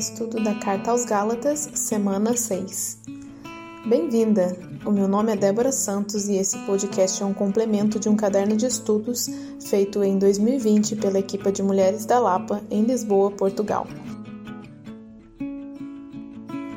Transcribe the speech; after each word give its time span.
Estudo 0.00 0.42
da 0.42 0.54
Carta 0.54 0.92
aos 0.92 1.04
Gálatas, 1.04 1.68
semana 1.74 2.34
6. 2.34 3.00
Bem-vinda! 3.86 4.56
O 4.86 4.90
meu 4.90 5.06
nome 5.06 5.32
é 5.32 5.36
Débora 5.36 5.70
Santos 5.70 6.26
e 6.26 6.36
esse 6.36 6.56
podcast 6.60 7.22
é 7.22 7.26
um 7.26 7.34
complemento 7.34 8.00
de 8.00 8.08
um 8.08 8.16
caderno 8.16 8.56
de 8.56 8.64
estudos 8.64 9.28
feito 9.60 10.02
em 10.02 10.18
2020 10.18 10.96
pela 10.96 11.18
equipa 11.18 11.52
de 11.52 11.62
mulheres 11.62 12.06
da 12.06 12.18
Lapa, 12.18 12.62
em 12.70 12.82
Lisboa, 12.82 13.30
Portugal. 13.30 13.86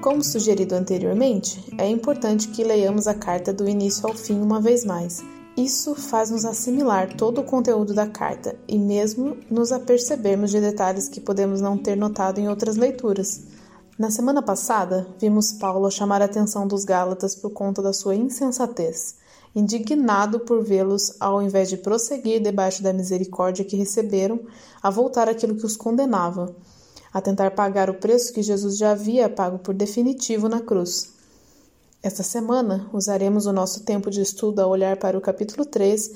Como 0.01 0.21
sugerido 0.21 0.75
anteriormente, 0.75 1.63
é 1.77 1.87
importante 1.87 2.49
que 2.49 2.61
leiamos 2.61 3.07
a 3.07 3.13
carta 3.13 3.53
do 3.53 3.69
início 3.69 4.05
ao 4.05 4.13
fim 4.13 4.41
uma 4.41 4.59
vez 4.59 4.83
mais 4.83 5.23
isso 5.55 5.93
faz-nos 5.93 6.45
assimilar 6.45 7.15
todo 7.15 7.41
o 7.41 7.43
conteúdo 7.43 7.93
da 7.93 8.07
carta 8.07 8.55
e 8.67 8.77
mesmo 8.77 9.37
nos 9.51 9.71
apercebermos 9.71 10.49
de 10.49 10.59
detalhes 10.59 11.07
que 11.07 11.21
podemos 11.21 11.61
não 11.61 11.77
ter 11.77 11.95
notado 11.95 12.39
em 12.39 12.49
outras 12.49 12.75
leituras. 12.75 13.41
Na 13.97 14.09
semana 14.09 14.41
passada, 14.41 15.07
vimos 15.19 15.53
Paulo 15.53 15.91
chamar 15.91 16.23
a 16.23 16.25
atenção 16.25 16.67
dos 16.67 16.83
Gálatas 16.83 17.35
por 17.35 17.51
conta 17.51 17.83
da 17.83 17.93
sua 17.93 18.15
insensatez, 18.15 19.15
indignado 19.55 20.39
por 20.39 20.63
vê-los, 20.63 21.15
ao 21.19 21.39
invés 21.39 21.69
de 21.69 21.77
prosseguir 21.77 22.41
debaixo 22.41 22.81
da 22.81 22.91
misericórdia 22.91 23.63
que 23.63 23.75
receberam, 23.75 24.39
a 24.81 24.89
voltar 24.89 25.29
àquilo 25.29 25.55
que 25.55 25.67
os 25.67 25.77
condenava, 25.77 26.55
a 27.13 27.21
tentar 27.21 27.51
pagar 27.51 27.91
o 27.91 27.99
preço 27.99 28.33
que 28.33 28.41
Jesus 28.41 28.75
já 28.75 28.91
havia 28.91 29.29
pago 29.29 29.59
por 29.59 29.75
definitivo 29.75 30.49
na 30.49 30.61
cruz. 30.61 31.13
Esta 32.03 32.21
semana 32.21 32.89
usaremos 32.91 33.45
o 33.45 33.53
nosso 33.53 33.85
tempo 33.85 34.11
de 34.11 34.19
estudo 34.19 34.59
a 34.59 34.67
olhar 34.67 34.97
para 34.97 35.17
o 35.17 35.21
capítulo 35.21 35.65
3 35.65 36.11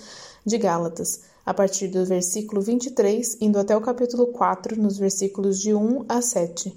de 0.46 0.58
Gálatas, 0.58 1.22
a 1.46 1.54
partir 1.54 1.88
do 1.88 2.06
versículo 2.06 2.62
23, 2.62 3.38
indo 3.40 3.58
até 3.58 3.74
o 3.76 3.80
capítulo 3.80 4.28
4, 4.28 4.78
nos 4.78 4.98
versículos 4.98 5.62
de 5.62 5.74
1 5.74 6.04
a 6.10 6.22
7. 6.22 6.76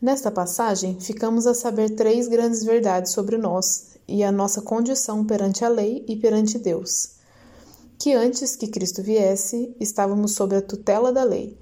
Nesta 0.00 0.30
passagem, 0.30 0.98
ficamos 0.98 1.46
a 1.46 1.52
saber 1.52 1.90
três 1.90 2.26
grandes 2.26 2.64
verdades 2.64 3.12
sobre 3.12 3.36
nós 3.36 3.98
e 4.08 4.24
a 4.24 4.32
nossa 4.32 4.62
condição 4.62 5.22
perante 5.22 5.62
a 5.62 5.68
lei 5.68 6.06
e 6.08 6.16
perante 6.16 6.58
Deus. 6.58 7.16
Que 7.98 8.14
antes 8.14 8.56
que 8.56 8.68
Cristo 8.68 9.02
viesse, 9.02 9.76
estávamos 9.78 10.32
sob 10.32 10.56
a 10.56 10.62
tutela 10.62 11.12
da 11.12 11.22
lei 11.22 11.58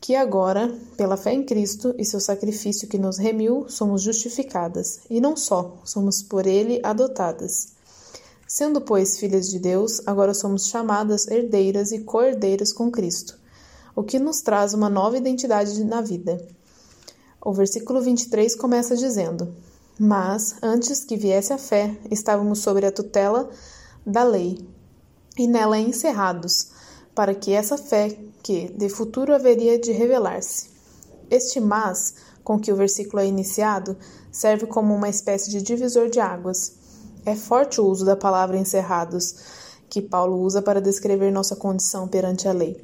que 0.00 0.16
agora, 0.16 0.74
pela 0.96 1.16
fé 1.16 1.34
em 1.34 1.44
Cristo 1.44 1.94
e 1.98 2.04
seu 2.06 2.18
sacrifício 2.18 2.88
que 2.88 2.98
nos 2.98 3.18
remiu, 3.18 3.66
somos 3.68 4.00
justificadas, 4.00 5.00
e 5.10 5.20
não 5.20 5.36
só, 5.36 5.78
somos 5.84 6.22
por 6.22 6.46
ele 6.46 6.80
adotadas. 6.82 7.74
Sendo, 8.48 8.80
pois, 8.80 9.18
filhas 9.18 9.48
de 9.48 9.58
Deus, 9.58 10.00
agora 10.06 10.32
somos 10.32 10.68
chamadas 10.68 11.28
herdeiras 11.28 11.92
e 11.92 12.00
co-herdeiras 12.00 12.72
com 12.72 12.90
Cristo, 12.90 13.38
o 13.94 14.02
que 14.02 14.18
nos 14.18 14.40
traz 14.40 14.72
uma 14.72 14.88
nova 14.88 15.18
identidade 15.18 15.84
na 15.84 16.00
vida. 16.00 16.48
O 17.40 17.52
versículo 17.52 18.00
23 18.00 18.56
começa 18.56 18.96
dizendo: 18.96 19.54
Mas, 19.98 20.56
antes 20.62 21.04
que 21.04 21.16
viesse 21.16 21.52
a 21.52 21.58
fé, 21.58 21.94
estávamos 22.10 22.60
sob 22.60 22.84
a 22.84 22.90
tutela 22.90 23.50
da 24.04 24.24
lei, 24.24 24.66
e 25.36 25.46
nela 25.46 25.78
encerrados, 25.78 26.70
para 27.14 27.34
que 27.34 27.52
essa 27.52 27.76
fé 27.76 28.18
que 28.42 28.68
de 28.72 28.88
futuro 28.88 29.34
haveria 29.34 29.78
de 29.78 29.92
revelar-se. 29.92 30.70
Este 31.30 31.60
mas, 31.60 32.14
com 32.42 32.58
que 32.58 32.72
o 32.72 32.76
versículo 32.76 33.22
é 33.22 33.26
iniciado, 33.26 33.96
serve 34.32 34.66
como 34.66 34.94
uma 34.94 35.08
espécie 35.08 35.50
de 35.50 35.62
divisor 35.62 36.08
de 36.08 36.20
águas. 36.20 36.74
É 37.24 37.36
forte 37.36 37.80
o 37.80 37.86
uso 37.86 38.04
da 38.04 38.16
palavra 38.16 38.58
encerrados, 38.58 39.36
que 39.88 40.00
Paulo 40.00 40.40
usa 40.40 40.62
para 40.62 40.80
descrever 40.80 41.30
nossa 41.30 41.56
condição 41.56 42.08
perante 42.08 42.48
a 42.48 42.52
lei. 42.52 42.82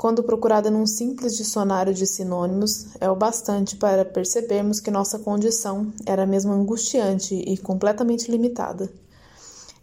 Quando 0.00 0.22
procurada 0.22 0.70
num 0.70 0.86
simples 0.86 1.36
dicionário 1.36 1.92
de 1.92 2.06
sinônimos, 2.06 2.86
é 2.98 3.10
o 3.10 3.14
bastante 3.14 3.76
para 3.76 4.02
percebermos 4.02 4.80
que 4.80 4.90
nossa 4.90 5.18
condição 5.18 5.92
era 6.06 6.24
mesmo 6.24 6.52
angustiante 6.52 7.34
e 7.34 7.58
completamente 7.58 8.30
limitada. 8.30 8.90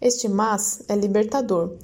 Este 0.01 0.28
mas 0.28 0.81
é 0.88 0.95
libertador 0.95 1.75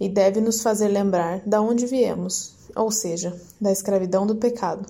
e 0.00 0.08
deve 0.08 0.40
nos 0.40 0.62
fazer 0.62 0.88
lembrar 0.88 1.40
de 1.40 1.58
onde 1.58 1.86
viemos, 1.86 2.54
ou 2.74 2.90
seja, 2.90 3.38
da 3.60 3.70
escravidão 3.70 4.26
do 4.26 4.36
pecado. 4.36 4.86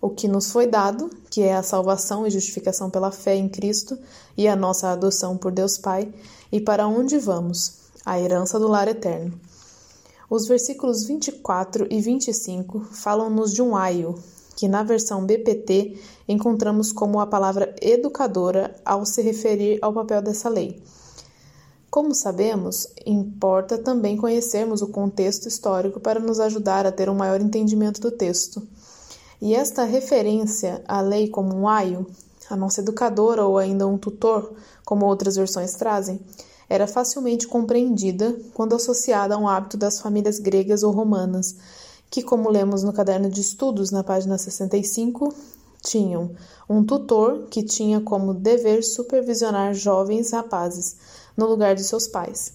O 0.00 0.10
que 0.10 0.26
nos 0.26 0.50
foi 0.50 0.66
dado, 0.66 1.10
que 1.30 1.42
é 1.42 1.54
a 1.54 1.62
salvação 1.62 2.26
e 2.26 2.30
justificação 2.30 2.90
pela 2.90 3.12
fé 3.12 3.36
em 3.36 3.48
Cristo 3.48 3.96
e 4.36 4.48
a 4.48 4.56
nossa 4.56 4.88
adoção 4.88 5.36
por 5.36 5.52
Deus 5.52 5.78
Pai, 5.78 6.12
e 6.50 6.60
para 6.60 6.88
onde 6.88 7.18
vamos, 7.18 7.74
a 8.04 8.18
herança 8.18 8.58
do 8.58 8.66
lar 8.66 8.88
eterno. 8.88 9.32
Os 10.28 10.48
versículos 10.48 11.04
24 11.04 11.86
e 11.90 12.00
25 12.00 12.80
falam-nos 12.90 13.52
de 13.52 13.62
um 13.62 13.76
aio, 13.76 14.14
que 14.56 14.66
na 14.66 14.82
versão 14.82 15.24
BPT 15.24 16.00
encontramos 16.28 16.92
como 16.92 17.20
a 17.20 17.26
palavra 17.26 17.74
educadora 17.80 18.74
ao 18.84 19.04
se 19.04 19.22
referir 19.22 19.78
ao 19.82 19.92
papel 19.92 20.22
dessa 20.22 20.48
lei. 20.48 20.82
Como 21.92 22.14
sabemos, 22.14 22.88
importa 23.04 23.76
também 23.76 24.16
conhecermos 24.16 24.80
o 24.80 24.88
contexto 24.88 25.46
histórico 25.46 26.00
para 26.00 26.18
nos 26.18 26.40
ajudar 26.40 26.86
a 26.86 26.90
ter 26.90 27.10
um 27.10 27.14
maior 27.14 27.38
entendimento 27.38 28.00
do 28.00 28.10
texto. 28.10 28.66
E 29.42 29.54
esta 29.54 29.84
referência 29.84 30.82
à 30.88 31.02
lei 31.02 31.28
como 31.28 31.54
um 31.54 31.68
aio, 31.68 32.06
a 32.48 32.56
nossa 32.56 32.80
educadora 32.80 33.44
ou 33.44 33.58
ainda 33.58 33.86
um 33.86 33.98
tutor, 33.98 34.54
como 34.86 35.04
outras 35.04 35.36
versões 35.36 35.74
trazem, 35.74 36.18
era 36.66 36.86
facilmente 36.86 37.46
compreendida 37.46 38.34
quando 38.54 38.74
associada 38.74 39.34
a 39.34 39.38
um 39.38 39.46
hábito 39.46 39.76
das 39.76 40.00
famílias 40.00 40.38
gregas 40.38 40.82
ou 40.82 40.92
romanas, 40.92 41.56
que, 42.08 42.22
como 42.22 42.48
lemos 42.48 42.82
no 42.82 42.94
caderno 42.94 43.28
de 43.28 43.42
estudos 43.42 43.90
na 43.90 44.02
página 44.02 44.38
65, 44.38 45.34
tinham 45.82 46.30
um 46.66 46.82
tutor 46.82 47.48
que 47.50 47.62
tinha 47.62 48.00
como 48.00 48.32
dever 48.32 48.82
supervisionar 48.82 49.74
jovens 49.74 50.30
rapazes 50.30 50.96
no 51.36 51.46
lugar 51.46 51.74
de 51.74 51.84
seus 51.84 52.06
pais. 52.06 52.54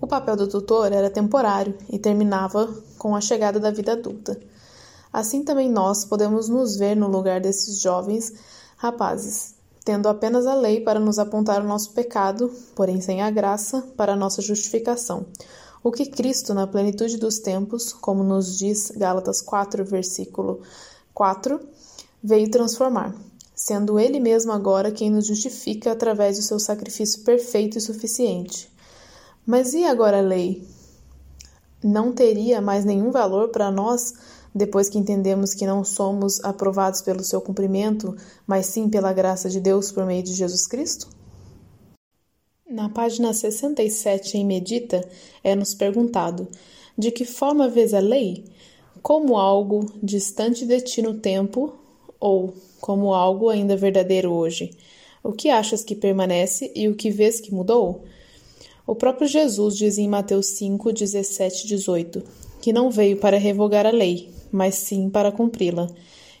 O 0.00 0.06
papel 0.06 0.36
do 0.36 0.46
tutor 0.46 0.92
era 0.92 1.10
temporário 1.10 1.74
e 1.90 1.98
terminava 1.98 2.72
com 2.98 3.16
a 3.16 3.20
chegada 3.20 3.58
da 3.58 3.70
vida 3.70 3.92
adulta. 3.92 4.38
Assim 5.12 5.42
também 5.42 5.70
nós 5.70 6.04
podemos 6.04 6.48
nos 6.48 6.76
ver 6.76 6.94
no 6.94 7.08
lugar 7.08 7.40
desses 7.40 7.80
jovens 7.80 8.32
rapazes, 8.76 9.54
tendo 9.84 10.08
apenas 10.08 10.46
a 10.46 10.54
lei 10.54 10.80
para 10.80 11.00
nos 11.00 11.18
apontar 11.18 11.62
o 11.62 11.66
nosso 11.66 11.92
pecado, 11.92 12.52
porém 12.74 13.00
sem 13.00 13.22
a 13.22 13.30
graça 13.30 13.82
para 13.96 14.12
a 14.12 14.16
nossa 14.16 14.42
justificação. 14.42 15.24
O 15.82 15.90
que 15.90 16.06
Cristo, 16.06 16.52
na 16.52 16.66
plenitude 16.66 17.16
dos 17.16 17.38
tempos, 17.38 17.92
como 17.92 18.22
nos 18.22 18.58
diz 18.58 18.90
Gálatas 18.90 19.40
4, 19.40 19.84
versículo 19.84 20.60
4, 21.14 21.60
veio 22.22 22.50
transformar 22.50 23.14
sendo 23.56 23.98
Ele 23.98 24.20
mesmo 24.20 24.52
agora 24.52 24.92
quem 24.92 25.10
nos 25.10 25.26
justifica 25.26 25.90
através 25.90 26.36
do 26.36 26.42
seu 26.42 26.60
sacrifício 26.60 27.24
perfeito 27.24 27.78
e 27.78 27.80
suficiente. 27.80 28.70
Mas 29.46 29.72
e 29.72 29.82
agora 29.84 30.18
a 30.18 30.20
lei? 30.20 30.62
Não 31.82 32.12
teria 32.12 32.60
mais 32.60 32.84
nenhum 32.84 33.10
valor 33.10 33.48
para 33.48 33.70
nós 33.70 34.12
depois 34.54 34.88
que 34.88 34.98
entendemos 34.98 35.54
que 35.54 35.66
não 35.66 35.84
somos 35.84 36.42
aprovados 36.44 37.00
pelo 37.00 37.24
seu 37.24 37.40
cumprimento, 37.40 38.14
mas 38.46 38.66
sim 38.66 38.90
pela 38.90 39.12
graça 39.12 39.48
de 39.48 39.60
Deus 39.60 39.90
por 39.90 40.04
meio 40.04 40.22
de 40.22 40.34
Jesus 40.34 40.66
Cristo? 40.66 41.08
Na 42.68 42.88
página 42.88 43.32
67 43.32 44.36
em 44.36 44.44
Medita, 44.44 45.06
é 45.42 45.54
nos 45.54 45.74
perguntado: 45.74 46.48
de 46.96 47.10
que 47.10 47.24
forma 47.24 47.68
vês 47.68 47.94
a 47.94 48.00
lei? 48.00 48.44
Como 49.02 49.36
algo 49.36 49.86
distante 50.02 50.66
de 50.66 50.80
ti 50.80 51.00
no 51.00 51.14
tempo, 51.14 51.74
ou 52.20 52.54
como 52.80 53.14
algo 53.14 53.48
ainda 53.48 53.76
verdadeiro 53.76 54.32
hoje? 54.32 54.70
O 55.22 55.32
que 55.32 55.48
achas 55.48 55.82
que 55.82 55.94
permanece 55.94 56.70
e 56.74 56.88
o 56.88 56.94
que 56.94 57.10
vês 57.10 57.40
que 57.40 57.52
mudou? 57.52 58.04
O 58.86 58.94
próprio 58.94 59.26
Jesus 59.26 59.76
diz 59.76 59.98
em 59.98 60.08
Mateus 60.08 60.46
5, 60.46 60.92
17 60.92 61.64
e 61.64 61.68
18 61.68 62.46
que 62.66 62.72
não 62.72 62.90
veio 62.90 63.16
para 63.18 63.38
revogar 63.38 63.86
a 63.86 63.90
lei, 63.90 64.28
mas 64.50 64.74
sim 64.74 65.08
para 65.08 65.30
cumpri-la. 65.30 65.88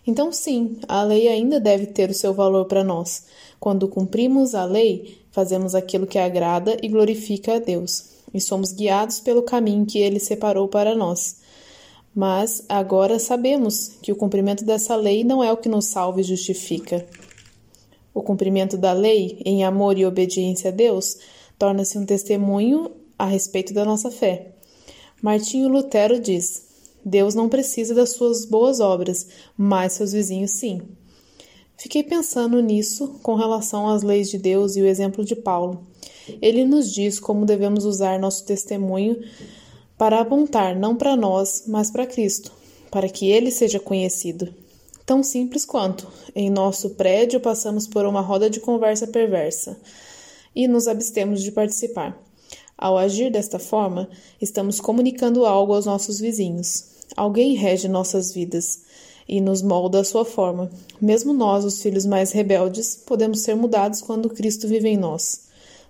Então, 0.04 0.32
sim, 0.32 0.76
a 0.88 1.04
lei 1.04 1.28
ainda 1.28 1.60
deve 1.60 1.86
ter 1.86 2.10
o 2.10 2.14
seu 2.14 2.34
valor 2.34 2.64
para 2.64 2.82
nós. 2.82 3.26
Quando 3.60 3.86
cumprimos 3.86 4.52
a 4.52 4.64
lei, 4.64 5.18
fazemos 5.30 5.72
aquilo 5.72 6.04
que 6.04 6.18
agrada 6.18 6.76
e 6.82 6.88
glorifica 6.88 7.54
a 7.54 7.58
Deus, 7.60 8.06
e 8.34 8.40
somos 8.40 8.72
guiados 8.72 9.20
pelo 9.20 9.42
caminho 9.42 9.86
que 9.86 10.00
ele 10.00 10.18
separou 10.18 10.66
para 10.66 10.96
nós. 10.96 11.36
Mas 12.16 12.64
agora 12.66 13.18
sabemos 13.18 13.90
que 14.00 14.10
o 14.10 14.16
cumprimento 14.16 14.64
dessa 14.64 14.96
lei 14.96 15.22
não 15.22 15.44
é 15.44 15.52
o 15.52 15.56
que 15.58 15.68
nos 15.68 15.84
salva 15.84 16.22
e 16.22 16.24
justifica. 16.24 17.06
O 18.14 18.22
cumprimento 18.22 18.78
da 18.78 18.94
lei, 18.94 19.42
em 19.44 19.62
amor 19.62 19.98
e 19.98 20.06
obediência 20.06 20.70
a 20.70 20.72
Deus, 20.72 21.18
torna-se 21.58 21.98
um 21.98 22.06
testemunho 22.06 22.90
a 23.18 23.26
respeito 23.26 23.74
da 23.74 23.84
nossa 23.84 24.10
fé. 24.10 24.54
Martinho 25.20 25.68
Lutero 25.68 26.18
diz: 26.18 26.64
Deus 27.04 27.34
não 27.34 27.50
precisa 27.50 27.94
das 27.94 28.12
suas 28.12 28.46
boas 28.46 28.80
obras, 28.80 29.26
mas 29.54 29.92
seus 29.92 30.12
vizinhos 30.12 30.52
sim. 30.52 30.80
Fiquei 31.76 32.02
pensando 32.02 32.62
nisso 32.62 33.20
com 33.22 33.34
relação 33.34 33.88
às 33.88 34.02
leis 34.02 34.30
de 34.30 34.38
Deus 34.38 34.74
e 34.74 34.80
o 34.80 34.86
exemplo 34.86 35.22
de 35.22 35.36
Paulo. 35.36 35.86
Ele 36.40 36.64
nos 36.64 36.90
diz 36.90 37.20
como 37.20 37.44
devemos 37.44 37.84
usar 37.84 38.18
nosso 38.18 38.46
testemunho 38.46 39.22
para 39.98 40.20
apontar 40.20 40.76
não 40.76 40.94
para 40.94 41.16
nós, 41.16 41.64
mas 41.66 41.90
para 41.90 42.06
Cristo, 42.06 42.52
para 42.90 43.08
que 43.08 43.30
ele 43.30 43.50
seja 43.50 43.80
conhecido. 43.80 44.52
Tão 45.04 45.22
simples 45.22 45.64
quanto: 45.64 46.06
em 46.34 46.50
nosso 46.50 46.90
prédio 46.90 47.40
passamos 47.40 47.86
por 47.86 48.04
uma 48.04 48.20
roda 48.20 48.50
de 48.50 48.60
conversa 48.60 49.06
perversa 49.06 49.78
e 50.54 50.66
nos 50.66 50.88
abstemos 50.88 51.42
de 51.42 51.52
participar. 51.52 52.20
Ao 52.76 52.98
agir 52.98 53.30
desta 53.30 53.58
forma, 53.58 54.08
estamos 54.40 54.80
comunicando 54.80 55.46
algo 55.46 55.72
aos 55.72 55.86
nossos 55.86 56.18
vizinhos. 56.18 56.84
Alguém 57.16 57.54
rege 57.54 57.88
nossas 57.88 58.32
vidas 58.32 58.80
e 59.28 59.40
nos 59.40 59.62
molda 59.62 60.00
à 60.00 60.04
sua 60.04 60.24
forma. 60.24 60.70
Mesmo 61.00 61.32
nós, 61.32 61.64
os 61.64 61.80
filhos 61.80 62.04
mais 62.04 62.32
rebeldes, 62.32 62.96
podemos 62.96 63.40
ser 63.40 63.54
mudados 63.54 64.02
quando 64.02 64.28
Cristo 64.28 64.68
vive 64.68 64.88
em 64.88 64.96
nós. 64.96 65.45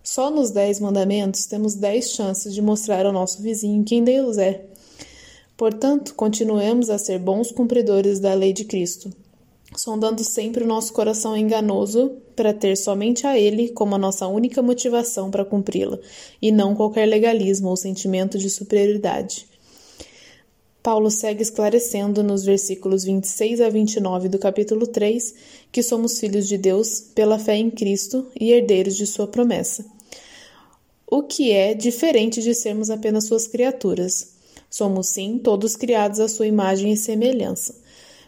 Só 0.06 0.30
nos 0.30 0.52
Dez 0.52 0.78
Mandamentos 0.78 1.46
temos 1.46 1.74
dez 1.74 2.12
chances 2.12 2.54
de 2.54 2.62
mostrar 2.62 3.04
ao 3.04 3.12
nosso 3.12 3.42
vizinho 3.42 3.82
quem 3.82 4.04
Deus 4.04 4.38
é. 4.38 4.64
Portanto, 5.56 6.14
continuemos 6.14 6.88
a 6.90 6.96
ser 6.96 7.18
bons 7.18 7.50
cumpridores 7.50 8.20
da 8.20 8.32
lei 8.32 8.52
de 8.52 8.64
Cristo, 8.64 9.10
sondando 9.74 10.22
sempre 10.22 10.62
o 10.62 10.66
nosso 10.66 10.92
coração 10.92 11.36
enganoso 11.36 12.12
para 12.36 12.54
ter 12.54 12.76
somente 12.76 13.26
a 13.26 13.36
Ele 13.36 13.70
como 13.70 13.96
a 13.96 13.98
nossa 13.98 14.28
única 14.28 14.62
motivação 14.62 15.28
para 15.28 15.44
cumpri-la, 15.44 15.98
e 16.40 16.52
não 16.52 16.76
qualquer 16.76 17.06
legalismo 17.06 17.68
ou 17.68 17.76
sentimento 17.76 18.38
de 18.38 18.48
superioridade. 18.48 19.48
Paulo 20.84 21.10
segue 21.10 21.42
esclarecendo 21.42 22.22
nos 22.22 22.44
versículos 22.44 23.02
26 23.02 23.60
a 23.60 23.68
29 23.68 24.28
do 24.28 24.38
capítulo 24.38 24.86
3 24.86 25.34
que 25.72 25.82
somos 25.82 26.20
filhos 26.20 26.46
de 26.46 26.56
Deus 26.56 27.00
pela 27.00 27.40
fé 27.40 27.56
em 27.56 27.68
Cristo 27.68 28.24
e 28.40 28.52
herdeiros 28.52 28.96
de 28.96 29.04
Sua 29.04 29.26
promessa. 29.26 29.95
O 31.08 31.22
que 31.22 31.52
é 31.52 31.72
diferente 31.72 32.42
de 32.42 32.52
sermos 32.52 32.90
apenas 32.90 33.26
Suas 33.26 33.46
criaturas. 33.46 34.34
Somos, 34.68 35.08
sim, 35.08 35.38
todos 35.38 35.76
criados 35.76 36.18
à 36.18 36.28
sua 36.28 36.48
imagem 36.48 36.92
e 36.92 36.96
semelhança. 36.96 37.76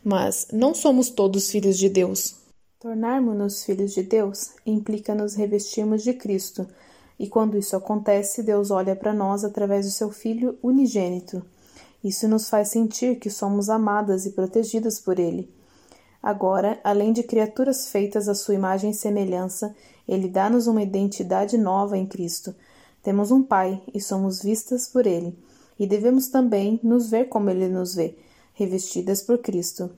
Mas 0.05 0.47
não 0.53 0.73
somos 0.73 1.11
todos 1.11 1.51
filhos 1.51 1.77
de 1.77 1.89
Deus. 1.89 2.37
Tornarmos-nos 2.79 3.65
filhos 3.65 3.93
de 3.93 4.05
Deus 4.05 4.53
implica 4.65 5.13
nos 5.13 5.35
revestirmos 5.35 6.05
de 6.05 6.15
Cristo, 6.15 6.69
e 7.19 7.27
quando 7.27 7.59
isso 7.59 7.75
acontece, 7.75 8.45
Deus 8.45 8.71
olha 8.71 8.95
para 8.95 9.13
nós 9.13 9.43
através 9.43 9.85
do 9.85 9.91
seu 9.91 10.11
Filho 10.11 10.57
unigênito. 10.63 11.43
Isso 12.03 12.29
nos 12.29 12.49
faz 12.49 12.69
sentir 12.69 13.19
que 13.19 13.29
somos 13.29 13.69
amadas 13.69 14.25
e 14.25 14.31
protegidas 14.31 15.01
por 15.01 15.19
Ele. 15.19 15.53
Agora, 16.23 16.81
além 16.85 17.13
de 17.13 17.25
criaturas 17.25 17.89
feitas 17.89 18.29
à 18.29 18.35
sua 18.37 18.55
imagem 18.55 18.91
e 18.93 18.95
semelhança, 18.95 19.75
Ele 20.07 20.29
dá-nos 20.29 20.69
uma 20.69 20.83
identidade 20.83 21.59
nova 21.59 21.99
em 21.99 22.07
Cristo. 22.07 22.55
Temos 23.09 23.31
um 23.31 23.43
Pai 23.43 23.81
e 23.95 24.03
somos 24.03 24.43
vistas 24.43 24.87
por 24.87 25.07
Ele 25.07 25.35
e 25.79 25.87
devemos 25.87 26.29
também 26.29 26.79
nos 26.83 27.09
ver 27.09 27.31
como 27.31 27.49
ele 27.49 27.67
nos 27.67 27.95
vê, 27.95 28.19
revestidas 28.53 29.23
por 29.23 29.39
Cristo. 29.39 29.91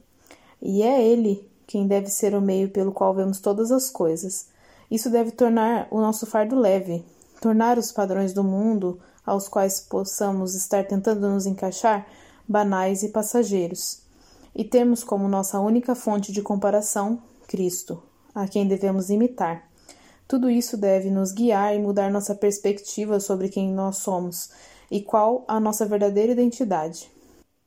E 0.62 0.80
é 0.84 1.04
ele 1.04 1.44
quem 1.66 1.88
deve 1.88 2.06
ser 2.06 2.36
o 2.36 2.40
meio 2.40 2.68
pelo 2.68 2.92
qual 2.92 3.12
vemos 3.12 3.40
todas 3.40 3.72
as 3.72 3.90
coisas. 3.90 4.46
Isso 4.88 5.10
deve 5.10 5.32
tornar 5.32 5.88
o 5.90 6.00
nosso 6.00 6.24
fardo 6.24 6.54
leve, 6.54 7.04
tornar 7.40 7.78
os 7.78 7.90
padrões 7.90 8.32
do 8.32 8.44
mundo 8.44 9.00
aos 9.26 9.48
quais 9.48 9.80
possamos 9.80 10.54
estar 10.54 10.86
tentando 10.86 11.28
nos 11.28 11.46
encaixar 11.46 12.06
banais 12.48 13.02
e 13.02 13.08
passageiros, 13.08 14.02
e 14.54 14.62
termos 14.62 15.02
como 15.02 15.28
nossa 15.28 15.58
única 15.58 15.96
fonte 15.96 16.30
de 16.30 16.42
comparação 16.42 17.20
Cristo, 17.48 18.00
a 18.32 18.46
quem 18.46 18.68
devemos 18.68 19.10
imitar. 19.10 19.68
Tudo 20.30 20.48
isso 20.48 20.76
deve 20.76 21.10
nos 21.10 21.32
guiar 21.32 21.74
e 21.74 21.80
mudar 21.80 22.08
nossa 22.08 22.36
perspectiva 22.36 23.18
sobre 23.18 23.48
quem 23.48 23.72
nós 23.72 23.96
somos 23.96 24.48
e 24.88 25.02
qual 25.02 25.44
a 25.48 25.58
nossa 25.58 25.84
verdadeira 25.84 26.30
identidade. 26.30 27.10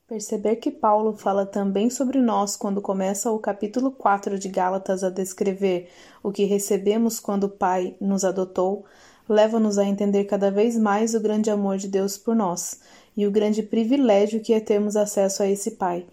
Perceber 0.08 0.56
que 0.56 0.70
Paulo 0.70 1.12
fala 1.12 1.44
também 1.44 1.90
sobre 1.90 2.22
nós 2.22 2.56
quando 2.56 2.80
começa 2.80 3.30
o 3.30 3.38
capítulo 3.38 3.90
4 3.90 4.38
de 4.38 4.48
Gálatas 4.48 5.04
a 5.04 5.10
descrever 5.10 5.90
o 6.22 6.32
que 6.32 6.46
recebemos 6.46 7.20
quando 7.20 7.44
o 7.44 7.48
Pai 7.50 7.96
nos 8.00 8.24
adotou, 8.24 8.86
leva-nos 9.28 9.76
a 9.76 9.84
entender 9.84 10.24
cada 10.24 10.50
vez 10.50 10.74
mais 10.78 11.14
o 11.14 11.20
grande 11.20 11.50
amor 11.50 11.76
de 11.76 11.88
Deus 11.88 12.16
por 12.16 12.34
nós 12.34 12.80
e 13.14 13.26
o 13.26 13.30
grande 13.30 13.62
privilégio 13.62 14.40
que 14.40 14.54
é 14.54 14.60
termos 14.60 14.96
acesso 14.96 15.42
a 15.42 15.46
esse 15.46 15.72
Pai, 15.72 16.06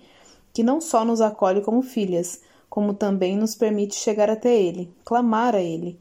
que 0.52 0.64
não 0.64 0.82
só 0.82 1.06
nos 1.06 1.22
acolhe 1.22 1.62
como 1.62 1.82
filhas, 1.82 2.42
como 2.70 2.94
também 2.94 3.38
nos 3.38 3.56
permite 3.56 3.96
chegar 3.96 4.30
até 4.30 4.54
Ele, 4.54 4.94
clamar 5.06 5.56
a 5.56 5.62
Ele. 5.62 5.98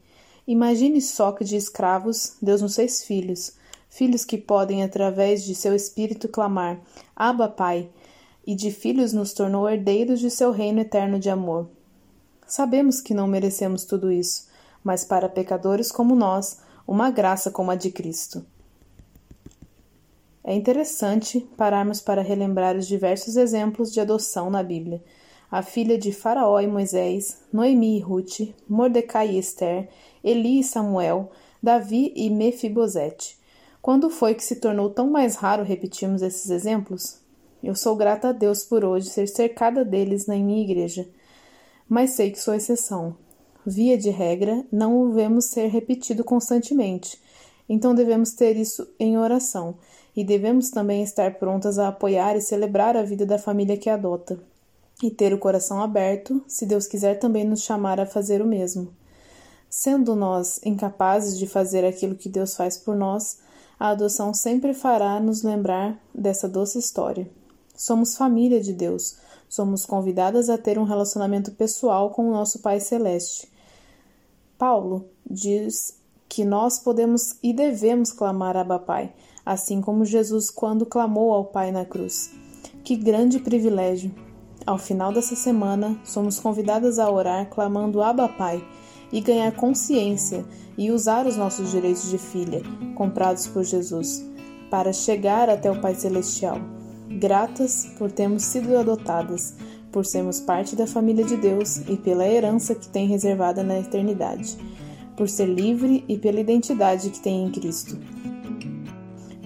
Imagine 0.51 1.01
só 1.01 1.31
que 1.31 1.43
de 1.43 1.55
escravos 1.55 2.35
Deus 2.41 2.61
nos 2.61 2.75
fez 2.75 3.03
filhos 3.03 3.53
filhos 3.91 4.23
que 4.23 4.37
podem, 4.37 4.81
através 4.81 5.43
de 5.43 5.53
seu 5.53 5.75
espírito, 5.75 6.27
clamar: 6.27 6.79
Abba, 7.15 7.47
Pai, 7.47 7.89
e 8.47 8.55
de 8.55 8.71
filhos 8.71 9.13
nos 9.13 9.33
tornou 9.33 9.69
herdeiros 9.69 10.19
de 10.19 10.31
seu 10.31 10.51
reino 10.51 10.79
eterno 10.79 11.19
de 11.19 11.29
amor. 11.29 11.69
Sabemos 12.47 12.99
que 12.99 13.13
não 13.13 13.27
merecemos 13.27 13.85
tudo 13.85 14.11
isso, 14.11 14.47
mas 14.83 15.05
para 15.05 15.29
pecadores 15.29 15.91
como 15.91 16.15
nós, 16.15 16.59
uma 16.87 17.11
graça 17.11 17.51
como 17.51 17.69
a 17.69 17.75
de 17.75 17.91
Cristo. 17.91 18.43
É 20.43 20.55
interessante 20.55 21.47
pararmos 21.55 22.01
para 22.01 22.23
relembrar 22.23 22.75
os 22.75 22.87
diversos 22.87 23.37
exemplos 23.37 23.93
de 23.93 23.99
adoção 23.99 24.49
na 24.49 24.63
Bíblia. 24.63 25.03
A 25.51 25.61
filha 25.61 25.97
de 25.97 26.11
Faraó 26.11 26.59
e 26.59 26.67
Moisés, 26.67 27.41
Noemi 27.53 27.97
e 27.97 27.99
Ruth, 27.99 28.55
Mordecai 28.67 29.31
e 29.31 29.37
Esther, 29.37 29.89
Eli 30.23 30.59
e 30.59 30.63
Samuel, 30.63 31.31
Davi 31.61 32.13
e 32.15 32.29
Mefibosete. 32.29 33.37
Quando 33.81 34.09
foi 34.09 34.35
que 34.35 34.43
se 34.43 34.57
tornou 34.57 34.89
tão 34.89 35.09
mais 35.09 35.35
raro 35.35 35.63
repetirmos 35.63 36.21
esses 36.21 36.49
exemplos? 36.49 37.19
Eu 37.63 37.75
sou 37.75 37.95
grata 37.95 38.29
a 38.29 38.31
Deus 38.31 38.63
por 38.63 38.83
hoje 38.83 39.09
ser 39.09 39.27
cercada 39.27 39.85
deles 39.85 40.25
na 40.25 40.35
minha 40.35 40.63
igreja, 40.63 41.07
mas 41.87 42.11
sei 42.11 42.31
que 42.31 42.39
sou 42.39 42.53
exceção. 42.53 43.15
Via 43.65 43.97
de 43.97 44.09
regra, 44.09 44.65
não 44.71 44.99
o 45.01 45.11
vemos 45.11 45.45
ser 45.45 45.67
repetido 45.67 46.23
constantemente, 46.23 47.19
então 47.69 47.93
devemos 47.93 48.33
ter 48.33 48.57
isso 48.57 48.87
em 48.99 49.17
oração 49.17 49.75
e 50.15 50.23
devemos 50.23 50.71
também 50.71 51.03
estar 51.03 51.35
prontas 51.35 51.77
a 51.79 51.87
apoiar 51.87 52.35
e 52.35 52.41
celebrar 52.41 52.97
a 52.97 53.03
vida 53.03 53.25
da 53.25 53.37
família 53.37 53.77
que 53.77 53.89
adota, 53.89 54.39
e 55.01 55.09
ter 55.09 55.33
o 55.33 55.37
coração 55.37 55.81
aberto, 55.81 56.43
se 56.47 56.65
Deus 56.65 56.87
quiser 56.87 57.19
também 57.19 57.45
nos 57.45 57.61
chamar 57.61 57.99
a 57.99 58.05
fazer 58.05 58.41
o 58.41 58.47
mesmo. 58.47 58.91
Sendo 59.73 60.17
nós 60.17 60.59
incapazes 60.65 61.39
de 61.39 61.47
fazer 61.47 61.85
aquilo 61.85 62.13
que 62.13 62.27
Deus 62.27 62.57
faz 62.57 62.77
por 62.77 62.93
nós, 62.93 63.39
a 63.79 63.91
adoção 63.91 64.33
sempre 64.33 64.73
fará 64.73 65.17
nos 65.17 65.43
lembrar 65.43 65.97
dessa 66.13 66.49
doce 66.49 66.77
história. 66.77 67.31
Somos 67.73 68.17
família 68.17 68.59
de 68.59 68.73
Deus, 68.73 69.15
somos 69.47 69.85
convidadas 69.85 70.49
a 70.49 70.57
ter 70.57 70.77
um 70.77 70.83
relacionamento 70.83 71.51
pessoal 71.51 72.09
com 72.09 72.27
o 72.27 72.33
nosso 72.33 72.59
Pai 72.59 72.81
Celeste. 72.81 73.49
Paulo 74.57 75.05
diz 75.25 75.97
que 76.27 76.43
nós 76.43 76.77
podemos 76.77 77.37
e 77.41 77.53
devemos 77.53 78.11
clamar 78.11 78.57
Abba 78.57 78.77
Pai, 78.77 79.13
assim 79.45 79.79
como 79.79 80.03
Jesus 80.03 80.49
quando 80.49 80.85
clamou 80.85 81.31
ao 81.31 81.45
Pai 81.45 81.71
na 81.71 81.85
cruz. 81.85 82.29
Que 82.83 82.97
grande 82.97 83.39
privilégio! 83.39 84.13
Ao 84.65 84.77
final 84.77 85.13
dessa 85.13 85.33
semana, 85.33 85.97
somos 86.03 86.41
convidadas 86.41 86.99
a 86.99 87.09
orar 87.09 87.49
clamando 87.49 88.01
Abba 88.01 88.27
Pai 88.27 88.61
e 89.11 89.19
ganhar 89.21 89.51
consciência 89.53 90.45
e 90.77 90.91
usar 90.91 91.27
os 91.27 91.35
nossos 91.35 91.71
direitos 91.71 92.09
de 92.09 92.17
filha, 92.17 92.61
comprados 92.95 93.47
por 93.47 93.63
Jesus, 93.63 94.25
para 94.69 94.93
chegar 94.93 95.49
até 95.49 95.69
o 95.69 95.81
Pai 95.81 95.95
Celestial. 95.95 96.57
Gratas 97.19 97.87
por 97.97 98.11
termos 98.11 98.43
sido 98.43 98.77
adotadas, 98.77 99.55
por 99.91 100.05
sermos 100.05 100.39
parte 100.39 100.75
da 100.75 100.87
família 100.87 101.25
de 101.25 101.35
Deus 101.35 101.77
e 101.89 101.97
pela 101.97 102.25
herança 102.25 102.73
que 102.73 102.87
tem 102.87 103.07
reservada 103.07 103.61
na 103.63 103.77
eternidade, 103.77 104.57
por 105.17 105.27
ser 105.27 105.47
livre 105.47 106.05
e 106.07 106.17
pela 106.17 106.39
identidade 106.39 107.09
que 107.09 107.19
tem 107.19 107.45
em 107.45 107.51
Cristo. 107.51 107.99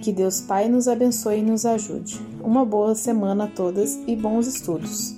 Que 0.00 0.12
Deus 0.12 0.40
Pai 0.40 0.68
nos 0.68 0.86
abençoe 0.86 1.40
e 1.40 1.42
nos 1.42 1.66
ajude. 1.66 2.20
Uma 2.40 2.64
boa 2.64 2.94
semana 2.94 3.44
a 3.44 3.48
todas 3.48 3.98
e 4.06 4.14
bons 4.14 4.46
estudos! 4.46 5.15